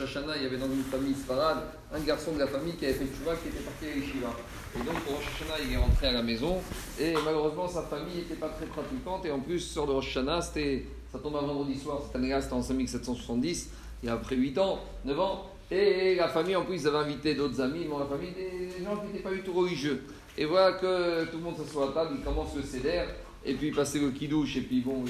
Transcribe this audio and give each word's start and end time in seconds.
Rosh 0.00 0.16
Hashanah, 0.16 0.36
il 0.36 0.42
y 0.44 0.46
avait 0.46 0.56
dans 0.56 0.66
une 0.66 0.84
famille 0.84 1.14
sparade 1.14 1.58
un 1.92 2.00
garçon 2.00 2.32
de 2.32 2.38
la 2.38 2.46
famille 2.46 2.74
qui 2.74 2.84
avait 2.84 2.94
fait 2.94 3.06
Tchouva 3.06 3.34
qui 3.36 3.48
était 3.48 3.64
parti 3.64 3.86
à 3.86 3.88
Yeshiva. 3.88 4.28
Et 4.76 4.78
donc 4.78 5.00
pour 5.04 5.14
Rosh 5.16 5.24
Hashanah, 5.24 5.64
il 5.66 5.72
est 5.72 5.76
rentré 5.76 6.06
à 6.08 6.12
la 6.12 6.22
maison. 6.22 6.58
Et 7.00 7.14
malheureusement 7.24 7.66
sa 7.66 7.82
famille 7.82 8.16
n'était 8.16 8.34
pas 8.34 8.48
très 8.48 8.66
pratiquante. 8.66 9.26
Et 9.26 9.30
en 9.30 9.40
plus, 9.40 9.60
sort 9.60 9.86
de 9.86 9.92
Rosh 9.92 10.18
c'était, 10.42 10.84
ça 11.10 11.18
tombe 11.18 11.36
un 11.36 11.40
vendredi 11.40 11.78
soir, 11.78 12.02
cette 12.06 12.16
année-là 12.16 12.40
c'était 12.40 12.54
en 12.54 12.62
5770, 12.62 13.70
il 14.02 14.06
y 14.06 14.10
a 14.10 14.14
après 14.14 14.36
8 14.36 14.58
ans, 14.58 14.80
9 15.04 15.20
ans. 15.20 15.46
Et 15.70 16.14
la 16.14 16.28
famille, 16.28 16.56
en 16.56 16.64
plus, 16.64 16.82
ils 16.82 16.88
avaient 16.88 16.98
invité 16.98 17.34
d'autres 17.34 17.60
amis, 17.60 17.84
dans 17.84 17.98
la 17.98 18.06
famille, 18.06 18.30
des 18.32 18.82
gens 18.82 18.96
qui 18.96 19.08
n'étaient 19.08 19.22
pas 19.22 19.32
du 19.32 19.42
tout 19.42 19.52
religieux. 19.52 20.02
Et 20.38 20.46
voilà 20.46 20.72
que 20.72 21.24
tout 21.26 21.36
le 21.36 21.42
monde 21.42 21.56
s'assoit 21.56 21.90
à 21.90 21.92
table, 21.92 22.16
il 22.18 22.24
commence 22.24 22.54
le 22.56 22.62
céder, 22.62 23.04
et 23.44 23.54
puis 23.54 23.70
passer 23.70 23.98
le 23.98 24.10
kidouche, 24.10 24.56
et 24.56 24.62
puis 24.62 24.80
bon, 24.80 25.04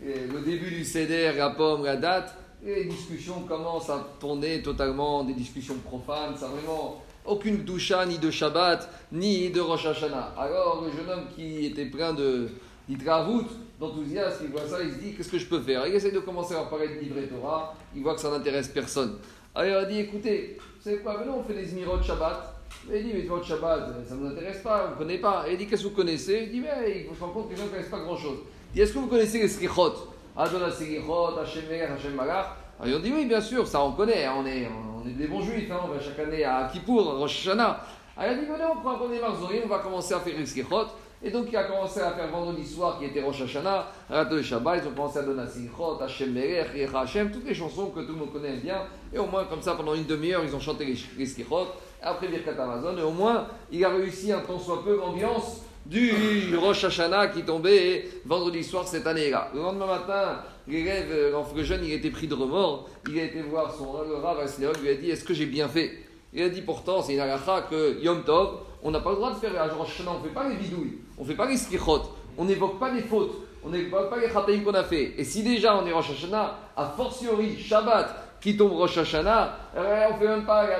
le 0.00 0.40
début 0.40 0.70
du 0.70 0.84
céder, 0.84 1.32
la 1.36 1.50
pomme, 1.50 1.84
la 1.84 1.96
date, 1.96 2.34
les 2.64 2.84
discussions 2.86 3.40
commencent 3.42 3.90
à 3.90 4.06
tourner 4.18 4.62
totalement, 4.62 5.24
des 5.24 5.34
discussions 5.34 5.76
profanes, 5.84 6.36
ça 6.36 6.48
vraiment 6.48 7.02
aucune 7.26 7.58
doucha, 7.58 8.04
ni 8.06 8.18
de 8.18 8.30
Shabbat, 8.30 8.88
ni 9.12 9.50
de 9.50 9.60
Rosh 9.60 9.86
Hashanah. 9.86 10.34
Alors 10.38 10.82
le 10.84 10.90
jeune 10.90 11.10
homme 11.10 11.26
qui 11.34 11.66
était 11.66 11.86
plein 11.86 12.12
de 12.14 12.48
d'hydravout, 12.86 13.46
d'enthousiasme, 13.80 14.44
il 14.44 14.50
voit 14.50 14.68
ça, 14.68 14.82
il 14.82 14.92
se 14.92 14.98
dit 14.98 15.14
qu'est-ce 15.14 15.30
que 15.30 15.38
je 15.38 15.46
peux 15.46 15.60
faire? 15.60 15.86
Il 15.86 15.94
essaie 15.94 16.10
de 16.10 16.18
commencer 16.18 16.54
à 16.54 16.64
parler 16.64 16.88
de 16.88 17.00
livret 17.00 17.26
Torah, 17.26 17.74
il 17.96 18.02
voit 18.02 18.14
que 18.14 18.20
ça 18.20 18.30
n'intéresse 18.30 18.68
personne. 18.68 19.16
Alors 19.54 19.80
il 19.80 19.84
a 19.84 19.84
dit 19.86 20.00
écoutez, 20.00 20.58
vous 20.58 20.82
savez 20.82 20.98
quoi 20.98 21.18
Maintenant 21.18 21.38
on 21.38 21.44
fait 21.44 21.54
des 21.54 21.66
Zmirot 21.66 22.02
Shabbat. 22.02 22.54
Il 22.92 23.02
dit 23.02 23.12
mais 23.14 23.22
Zmirot 23.22 23.42
Shabbat, 23.42 23.88
ça 24.06 24.14
ne 24.14 24.20
nous 24.20 24.26
intéresse 24.26 24.62
pas, 24.62 24.88
on 24.88 24.90
ne 24.92 24.96
connaît 24.96 25.18
pas. 25.18 25.46
il 25.50 25.56
dit 25.56 25.66
qu'est-ce 25.66 25.82
que 25.84 25.88
vous 25.88 25.94
connaissez? 25.94 26.44
Il 26.46 26.52
dit 26.52 26.60
mais 26.60 27.00
il 27.00 27.08
faut 27.08 27.14
se 27.14 27.20
rendre 27.20 27.34
compte 27.34 27.48
que 27.48 27.52
les 27.52 27.58
gens 27.58 27.64
ne 27.64 27.70
connaissent 27.70 27.88
pas 27.88 28.00
grand-chose. 28.00 28.38
Il 28.72 28.74
dit 28.74 28.80
est-ce 28.82 28.92
que 28.92 28.98
vous 28.98 29.06
connaissez 29.06 29.40
les 29.40 29.48
Srichot? 29.48 30.13
Adonai 30.36 30.70
Srichot, 30.70 31.38
Hashem 31.38 31.64
Melech, 31.68 31.90
Hashem 31.90 32.14
Malach 32.14 32.56
ils 32.84 32.94
ont 32.94 32.98
dit 32.98 33.12
oui, 33.14 33.26
bien 33.26 33.40
sûr, 33.40 33.66
ça 33.66 33.82
on 33.82 33.92
connaît, 33.92 34.24
hein, 34.24 34.34
on 34.36 34.46
est, 34.46 34.68
des 35.12 35.28
bons 35.28 35.40
juifs, 35.40 35.70
hein, 35.70 35.78
on 35.84 35.88
va 35.88 36.00
chaque 36.00 36.18
année 36.18 36.44
à 36.44 36.68
Kippour, 36.72 37.08
à 37.08 37.14
Rosh 37.14 37.46
Hashanah. 37.46 37.80
Alors 38.16 38.32
il 38.32 38.38
a 38.38 38.40
dit 38.40 38.46
venez, 38.46 38.64
on 38.64 38.80
prend 38.80 38.96
premier 38.96 39.20
marzorim, 39.20 39.62
on 39.64 39.68
va 39.68 39.78
commencer 39.78 40.12
à 40.14 40.20
faire 40.20 40.36
les 40.36 40.44
Srichot. 40.44 40.86
Et 41.26 41.30
donc, 41.30 41.46
il 41.50 41.56
a 41.56 41.64
commencé 41.64 42.00
à 42.00 42.10
faire 42.10 42.28
vendredi 42.28 42.66
soir, 42.66 42.98
qui 42.98 43.06
était 43.06 43.22
Rosh 43.22 43.40
Hashanah, 43.42 43.86
Rato 44.10 44.36
et 44.36 44.42
Shabbat, 44.42 44.82
ils 44.82 44.88
ont 44.88 44.90
commencé 44.90 45.20
à 45.20 45.22
donner 45.22 45.48
Sichot, 45.48 45.98
Hashem 46.02 46.32
Melech, 46.32 46.74
Yecha 46.74 47.00
Hashem, 47.00 47.30
toutes 47.30 47.46
les 47.46 47.54
chansons 47.54 47.86
que 47.86 48.00
tout 48.00 48.12
le 48.12 48.18
monde 48.18 48.32
connaît 48.32 48.56
bien. 48.56 48.82
Et 49.10 49.18
au 49.18 49.26
moins, 49.26 49.44
comme 49.44 49.62
ça, 49.62 49.74
pendant 49.74 49.94
une 49.94 50.04
demi-heure, 50.04 50.42
ils 50.44 50.54
ont 50.54 50.60
chanté 50.60 50.84
les, 50.84 51.26
Sichot. 51.26 51.68
Après 52.02 52.28
Birkat 52.28 52.62
Amazon, 52.62 52.98
et 52.98 53.02
au 53.02 53.12
moins, 53.12 53.46
il 53.72 53.82
a 53.82 53.88
réussi 53.88 54.32
un 54.32 54.40
temps 54.40 54.58
soit 54.58 54.84
peu 54.84 54.98
l'ambiance 54.98 55.62
du 55.86 56.56
Rosh 56.56 56.84
Hashanah 56.84 57.28
qui 57.28 57.42
tombait 57.42 58.08
vendredi 58.24 58.64
soir 58.64 58.86
cette 58.86 59.06
année-là. 59.06 59.50
Le 59.54 59.60
lendemain 59.60 59.86
matin, 59.86 60.40
l'élève, 60.66 61.32
l'enfant 61.32 61.56
jeune, 61.58 61.84
il 61.84 61.92
été 61.92 62.10
pris 62.10 62.26
de 62.26 62.34
remords. 62.34 62.88
Il 63.08 63.18
a 63.18 63.24
été 63.24 63.42
voir 63.42 63.74
son 63.74 64.02
le 64.08 64.16
Rav 64.16 64.38
lui 64.80 64.88
a 64.88 64.94
dit 64.94 65.10
Est-ce 65.10 65.24
que 65.24 65.34
j'ai 65.34 65.46
bien 65.46 65.68
fait? 65.68 65.92
Il 66.32 66.42
a 66.42 66.48
dit 66.48 66.62
pourtant, 66.62 67.02
c'est 67.02 67.14
une 67.14 67.20
halakha 67.20 67.66
que 67.70 68.02
Yom 68.02 68.24
Tov, 68.24 68.58
on 68.82 68.90
n'a 68.90 69.00
pas 69.00 69.10
le 69.10 69.16
droit 69.16 69.32
de 69.32 69.36
faire 69.36 69.52
la 69.52 69.66
Rosh 69.66 70.00
Hashanah, 70.00 70.12
on 70.16 70.18
ne 70.18 70.28
fait 70.28 70.34
pas 70.34 70.48
les 70.48 70.56
bidouilles, 70.56 70.98
on 71.16 71.22
ne 71.22 71.28
fait 71.28 71.34
pas 71.34 71.46
les 71.46 71.56
skichot, 71.56 72.02
on 72.36 72.44
n'évoque 72.44 72.80
pas 72.80 72.90
les 72.90 73.02
fautes, 73.02 73.36
on 73.62 73.68
n'évoque 73.68 74.10
pas 74.10 74.18
les 74.18 74.28
chataïm 74.28 74.64
qu'on 74.64 74.74
a 74.74 74.82
fait. 74.82 75.14
Et 75.16 75.22
si 75.22 75.44
déjà 75.44 75.76
on 75.76 75.86
est 75.86 75.92
Rosh 75.92 76.10
Hashanah, 76.10 76.58
a 76.76 76.86
fortiori 76.96 77.56
Shabbat, 77.56 78.40
qui 78.40 78.56
tombe 78.56 78.72
Rosh 78.72 78.98
Hashanah, 78.98 79.56
eh, 79.76 80.12
on 80.12 80.18
fait 80.18 80.26
même 80.26 80.44
pas 80.44 80.66
la 80.66 80.78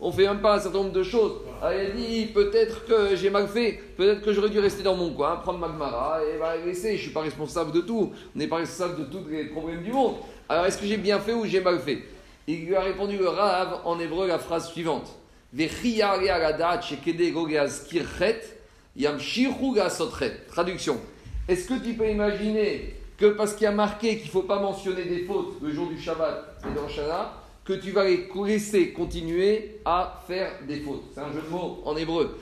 on 0.00 0.10
fait 0.10 0.26
même 0.26 0.40
pas 0.40 0.56
un 0.56 0.58
certain 0.58 0.78
nombre 0.78 0.92
de 0.92 1.02
choses. 1.02 1.32
Alors, 1.62 1.74
il 1.74 1.86
a 1.86 1.90
dit 1.90 2.26
peut-être 2.32 2.86
que 2.86 3.14
j'ai 3.16 3.28
mal 3.28 3.46
fait, 3.46 3.80
peut-être 3.96 4.22
que 4.22 4.32
j'aurais 4.32 4.48
dû 4.48 4.58
rester 4.58 4.82
dans 4.82 4.96
mon 4.96 5.10
coin, 5.12 5.36
prendre 5.36 5.58
Magmara 5.58 6.20
et 6.24 6.38
bah, 6.38 6.56
laisser. 6.56 6.96
Je 6.96 7.02
suis 7.02 7.10
pas 7.10 7.20
responsable 7.20 7.72
de 7.72 7.82
tout, 7.82 8.12
on 8.34 8.38
n'est 8.38 8.46
pas 8.46 8.56
responsable 8.56 9.00
de 9.00 9.04
tous 9.04 9.28
les 9.28 9.44
problèmes 9.44 9.82
du 9.82 9.92
monde. 9.92 10.14
Alors 10.48 10.64
est-ce 10.64 10.78
que 10.78 10.86
j'ai 10.86 10.96
bien 10.96 11.20
fait 11.20 11.34
ou 11.34 11.44
j'ai 11.44 11.60
mal 11.60 11.78
fait? 11.80 11.98
Il 12.46 12.64
lui 12.64 12.74
a 12.74 12.80
répondu 12.80 13.18
le 13.18 13.28
Rav 13.28 13.82
en 13.84 14.00
hébreu 14.00 14.26
la 14.26 14.38
phrase 14.38 14.70
suivante 14.70 15.14
Traduction. 20.48 21.00
Est-ce 21.46 21.68
que 21.68 21.74
tu 21.84 21.92
peux 21.92 22.08
imaginer 22.08 22.94
que 23.18 23.26
parce 23.26 23.52
qu'il 23.52 23.64
y 23.64 23.66
a 23.66 23.72
marqué 23.72 24.16
qu'il 24.16 24.26
ne 24.26 24.30
faut 24.30 24.42
pas 24.42 24.60
mentionner 24.60 25.04
des 25.04 25.24
fautes 25.24 25.56
le 25.60 25.70
jour 25.70 25.88
du 25.88 26.00
Shabbat 26.00 26.62
et 26.66 26.74
de 26.74 26.78
Roshana, 26.78 27.34
que 27.64 27.72
tu 27.74 27.90
vas 27.90 28.04
les 28.04 28.28
laisser 28.44 28.92
continuer 28.92 29.80
à 29.84 30.20
faire 30.26 30.52
des 30.66 30.80
fautes 30.80 31.04
C'est 31.14 31.20
un 31.20 31.32
jeu 31.32 31.42
de 31.42 31.48
mots 31.48 31.82
en 31.84 31.96
hébreu. 31.96 32.38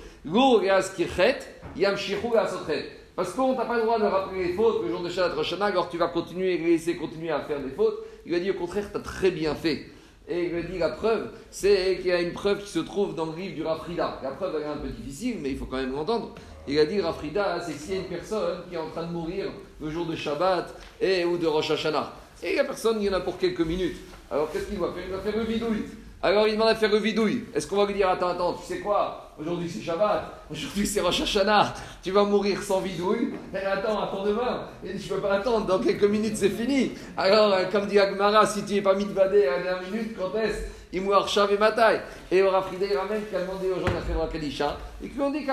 Parce 3.17 3.33
qu'on 3.33 3.55
t'a 3.55 3.65
pas 3.65 3.77
le 3.77 3.83
droit 3.83 3.99
de 3.99 4.05
rappeler 4.05 4.49
les 4.49 4.53
fautes 4.53 4.83
le 4.83 4.91
jour 4.91 5.01
de 5.01 5.09
Shabbat 5.09 5.35
Roshana, 5.35 5.67
alors 5.67 5.89
tu 5.89 5.99
vas 5.99 6.09
continuer, 6.09 6.57
les 6.57 6.71
laisser 6.71 6.97
continuer 6.97 7.31
à 7.31 7.41
faire 7.41 7.61
des 7.61 7.71
fautes. 7.71 7.99
Il 8.25 8.35
a 8.35 8.39
dit 8.39 8.51
au 8.51 8.55
contraire, 8.55 8.91
tu 8.93 8.97
as 8.97 9.01
très 9.01 9.31
bien 9.31 9.55
fait. 9.55 9.87
Et 10.29 10.45
il 10.45 10.53
lui 10.53 10.63
dit 10.65 10.79
la 10.79 10.91
preuve, 10.91 11.31
c'est 11.51 11.97
qu'il 11.97 12.09
y 12.09 12.13
a 12.13 12.21
une 12.21 12.33
preuve 12.33 12.63
qui 12.63 12.69
se 12.69 12.79
trouve 12.79 13.15
dans 13.15 13.27
le 13.27 13.37
livre 13.37 13.55
du 13.55 13.63
Rafrida. 13.65 14.21
La 14.23 14.31
preuve 14.31 14.57
elle 14.57 14.63
est 14.63 14.67
un 14.67 14.77
peu 14.77 14.89
difficile, 14.89 15.39
mais 15.41 15.51
il 15.51 15.57
faut 15.57 15.65
quand 15.65 15.79
même 15.79 15.93
l'entendre. 15.93 16.35
Il 16.69 16.79
a 16.79 16.85
dit 16.85 17.01
Rafrida, 17.01 17.61
c'est 17.67 17.73
s'il 17.73 17.95
y 17.95 17.97
a 17.97 18.01
une 18.03 18.09
personne 18.09 18.61
qui 18.69 18.75
est 18.75 18.79
en 18.79 18.91
train 18.91 19.07
de 19.07 19.13
mourir 19.13 19.47
le 19.81 19.91
jour 19.91 20.05
de 20.05 20.15
Shabbat 20.15 20.75
et, 21.01 21.25
ou 21.25 21.39
de 21.39 21.47
Rosh 21.47 21.71
Hashanah. 21.71 22.13
Et 22.43 22.55
la 22.57 22.65
personne, 22.65 22.99
il 23.01 23.07
y 23.07 23.11
en 23.11 23.15
a 23.15 23.21
pour 23.21 23.39
quelques 23.39 23.63
minutes. 23.63 23.97
Alors 24.31 24.51
qu'est-ce 24.53 24.67
qu'il 24.67 24.79
va 24.79 24.93
faire? 24.93 25.05
Il 25.07 25.13
va 25.13 25.21
faire 25.21 25.37
le 25.37 25.45
bidouille. 25.45 25.85
Alors 26.21 26.49
il 26.49 26.55
demande 26.55 26.69
à 26.69 26.75
faire 26.75 26.91
le 26.91 26.99
vidouille. 26.99 27.45
Est-ce 27.55 27.67
qu'on 27.67 27.77
va 27.77 27.87
lui 27.87 27.95
dire 27.95 28.09
Attends, 28.09 28.29
attends, 28.29 28.55
tu 28.55 28.67
sais 28.67 28.81
quoi? 28.81 29.33
Aujourd'hui 29.39 29.71
c'est 29.71 29.81
Shabbat, 29.81 30.25
aujourd'hui 30.51 30.85
c'est 30.85 31.01
Rosh 31.01 31.21
Hashanah, 31.21 31.75
tu 32.03 32.11
vas 32.11 32.25
mourir 32.25 32.61
sans 32.61 32.81
vidouille. 32.81 33.35
Et 33.55 33.59
attends, 33.59 34.03
attends 34.03 34.25
demain. 34.25 34.65
Dit 34.83 35.01
Je 35.01 35.15
peux 35.15 35.21
pas 35.21 35.35
attendre, 35.35 35.65
dans 35.67 35.79
quelques 35.79 36.03
minutes 36.03 36.37
c'est 36.37 36.49
fini. 36.49 36.93
Alors, 37.17 37.53
euh, 37.53 37.65
comme 37.71 37.87
dit 37.87 38.01
Agmara, 38.01 38.45
si 38.47 38.65
tu 38.65 38.75
n'es 38.75 38.83
pas 38.83 38.95
mis 38.95 39.05
de 39.05 39.17
à 39.17 39.27
la 39.27 39.31
dernière 39.31 39.83
minute, 39.93 40.17
quand 40.19 40.37
est-ce 40.37 40.78
et 40.93 41.59
Mataï. 41.59 42.01
Et 42.31 42.43
au 42.43 42.51
Rafrida, 42.51 42.87
il 42.91 42.97
ramène 42.97 43.23
qui 43.29 43.37
a 43.37 43.41
demandé 43.41 43.69
aux 43.71 43.81
gens 43.81 43.93
d'Afrique 43.93 44.33
Kadisha 44.33 44.77
et 45.03 45.09
qui 45.09 45.15
lui 45.15 45.23
ont 45.23 45.31
dit 45.31 45.47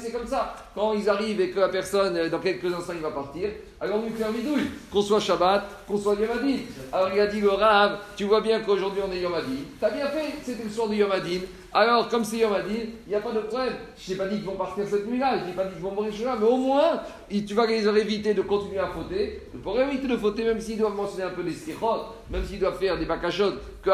c'est 0.00 0.12
comme 0.12 0.26
ça. 0.26 0.54
Quand 0.74 0.92
ils 0.94 1.08
arrivent 1.08 1.40
et 1.40 1.50
que 1.50 1.60
la 1.60 1.68
personne, 1.68 2.16
euh, 2.16 2.28
dans 2.28 2.38
quelques 2.38 2.64
instants, 2.64 2.92
il 2.94 3.02
va 3.02 3.10
partir, 3.10 3.50
alors 3.80 3.98
on 3.98 4.06
lui 4.06 4.12
fait 4.12 4.24
un 4.24 4.30
bidouille, 4.30 4.70
qu'on 4.90 5.02
soit 5.02 5.20
Shabbat, 5.20 5.64
qu'on 5.86 5.98
soit 5.98 6.14
Yomadin. 6.14 6.58
Alors 6.92 7.10
il 7.12 7.20
a 7.20 7.26
dit 7.26 7.44
au 7.44 7.56
Rav, 7.56 7.98
tu 8.16 8.24
vois 8.24 8.40
bien 8.40 8.60
qu'aujourd'hui 8.60 9.02
on 9.06 9.12
est 9.12 9.20
Yomadin. 9.20 9.64
T'as 9.80 9.90
bien 9.90 10.06
fait, 10.06 10.34
c'était 10.42 10.64
le 10.64 10.70
soir 10.70 10.88
du 10.88 10.96
Yomadin. 10.96 11.40
Alors, 11.72 12.08
comme 12.08 12.24
c'est 12.24 12.38
Yomadin, 12.38 12.86
il 13.06 13.10
n'y 13.10 13.14
a 13.14 13.20
pas 13.20 13.32
de 13.32 13.40
problème. 13.40 13.74
Je 13.98 14.10
n'ai 14.10 14.16
pas 14.16 14.26
dit 14.26 14.36
qu'ils 14.36 14.46
vont 14.46 14.56
partir 14.56 14.86
cette 14.86 15.06
nuit-là, 15.06 15.38
je 15.40 15.44
n'ai 15.44 15.52
pas 15.52 15.64
dit 15.64 15.74
qu'ils 15.74 15.82
vont 15.82 15.90
mourir 15.90 16.12
là, 16.24 16.36
mais 16.40 16.46
au 16.46 16.56
moins, 16.56 17.00
tu 17.28 17.54
vas 17.54 17.66
les 17.66 17.86
éviter 17.86 18.32
de 18.32 18.42
continuer 18.42 18.78
à 18.78 18.86
fauter. 18.86 19.42
Pour 19.62 19.78
éviter 19.78 20.06
de 20.06 20.16
fauter, 20.16 20.44
même 20.44 20.60
s'ils 20.60 20.78
doivent 20.78 20.96
mentionner 20.96 21.24
un 21.24 21.30
peu 21.30 21.42
les 21.42 21.52
skichot, 21.52 22.06
même 22.30 22.44
s'ils 22.44 22.58
doivent 22.58 22.78
faire 22.78 22.98
des 22.98 23.04
bakachot 23.04 23.52
que 23.82 23.90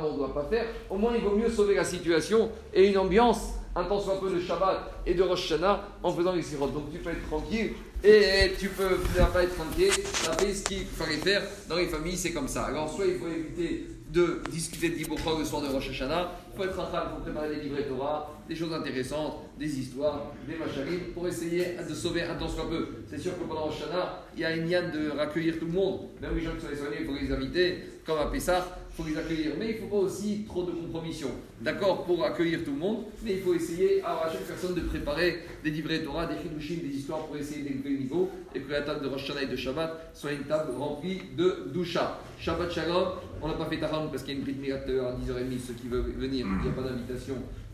Al-Teracha 0.00 0.12
ne 0.12 0.18
doit 0.18 0.34
pas 0.34 0.44
faire, 0.44 0.66
au 0.88 0.96
moins 0.96 1.12
il 1.14 1.22
vaut 1.22 1.36
mieux 1.36 1.50
sauver 1.50 1.74
la 1.74 1.84
situation 1.84 2.50
et 2.74 2.88
une 2.88 2.98
ambiance 2.98 3.54
un 3.74 3.84
temps 3.84 4.00
soit 4.00 4.20
peu 4.20 4.30
de 4.30 4.40
Shabbat 4.40 4.78
et 5.06 5.14
de 5.14 5.22
Rosh 5.22 5.52
Hashanah 5.52 5.80
en 6.02 6.12
faisant 6.12 6.32
les 6.32 6.42
sirotes. 6.42 6.72
Donc 6.72 6.90
tu 6.92 6.98
peux 6.98 7.10
être 7.10 7.26
tranquille 7.28 7.72
et 8.02 8.52
tu 8.58 8.68
peux 8.68 8.96
pas 9.32 9.44
être 9.44 9.54
tranquille. 9.54 9.92
Tu 9.92 10.44
fait 10.44 10.54
ce 10.54 10.64
qu'il 10.64 10.86
fallait 10.86 11.18
faire 11.18 11.42
dans 11.68 11.76
les 11.76 11.86
familles, 11.86 12.16
c'est 12.16 12.32
comme 12.32 12.48
ça. 12.48 12.64
Alors 12.64 12.92
soit 12.92 13.06
il 13.06 13.18
faut 13.18 13.28
éviter 13.28 13.86
de 14.12 14.42
discuter 14.50 14.90
de 14.90 14.94
Diboukha 14.96 15.30
le 15.38 15.44
soir 15.44 15.62
de 15.62 15.68
Rosh 15.68 15.90
Hashanah, 15.90 16.32
il 16.52 16.56
faut 16.56 16.64
être 16.64 16.74
train 16.74 17.04
de 17.16 17.22
préparer 17.22 17.54
des 17.54 17.62
livrets 17.62 17.84
Torah, 17.84 18.30
des 18.48 18.56
choses 18.56 18.72
intéressantes, 18.72 19.36
des 19.58 19.78
histoires, 19.78 20.32
des 20.48 20.56
macharim, 20.56 21.12
pour 21.14 21.28
essayer 21.28 21.76
de 21.88 21.94
sauver 21.94 22.22
un 22.22 22.34
temps 22.34 22.48
soit 22.48 22.68
peu. 22.68 22.88
C'est 23.08 23.18
sûr 23.18 23.38
que 23.38 23.44
pendant 23.44 23.64
Rosh 23.64 23.82
Hashanah, 23.82 24.24
il 24.34 24.40
y 24.40 24.44
a 24.44 24.56
une 24.56 24.68
yann 24.68 24.90
de 24.90 25.10
raccueillir 25.10 25.58
tout 25.58 25.66
le 25.66 25.72
monde. 25.72 26.00
Même 26.20 26.34
les 26.34 26.42
gens 26.42 26.52
qui 26.54 26.62
sont 26.62 26.82
soignés, 26.82 26.98
il 27.00 27.06
faut 27.06 27.14
les 27.14 27.32
inviter, 27.32 27.78
comme 28.04 28.18
à 28.18 28.26
Pessah 28.26 28.80
il 28.90 29.02
faut 29.02 29.08
les 29.08 29.16
accueillir. 29.16 29.52
Mais 29.58 29.70
il 29.70 29.74
ne 29.76 29.80
faut 29.80 29.96
pas 29.96 30.02
aussi 30.04 30.44
trop 30.46 30.64
de 30.64 30.72
compromission. 30.72 31.28
D'accord 31.60 32.04
Pour 32.04 32.24
accueillir 32.24 32.64
tout 32.64 32.72
le 32.72 32.78
monde, 32.78 33.04
mais 33.22 33.34
il 33.34 33.40
faut 33.40 33.54
essayer 33.54 34.02
à 34.02 34.28
chaque 34.30 34.42
personne 34.42 34.74
de 34.74 34.80
préparer 34.80 35.44
des 35.62 35.70
livrets 35.70 36.02
Torah, 36.02 36.26
des 36.26 36.34
chidushim, 36.36 36.80
des 36.82 36.96
histoires 36.96 37.26
pour 37.26 37.36
essayer 37.36 37.62
d'élever 37.62 37.90
le 37.90 37.98
niveau 37.98 38.30
et 38.54 38.60
que 38.60 38.70
la 38.70 38.82
table 38.82 39.02
de 39.04 39.08
Rosh 39.08 39.24
Hashanah 39.24 39.42
et 39.42 39.46
de 39.46 39.56
Shabbat 39.56 40.10
soit 40.14 40.32
une 40.32 40.44
table 40.44 40.72
remplie 40.76 41.22
de 41.36 41.68
doucha. 41.72 42.18
Shabbat 42.38 42.72
Shalom, 42.72 43.08
on 43.42 43.48
n'a 43.48 43.54
pas 43.54 43.66
fait 43.66 43.78
Parce 44.08 44.22
qu'il 44.22 44.34
y 44.34 44.36
a 44.36 44.40
une 44.40 44.46
petite 44.46 44.60
à 44.72 45.12
10h30, 45.12 45.58
ceux 45.58 45.74
qui 45.74 45.88
veulent 45.88 46.12
venir, 46.16 46.46
il 46.46 46.62
n'y 46.62 46.68
a 46.68 46.72
pas 46.72 46.82
d'invitation. 46.82 47.36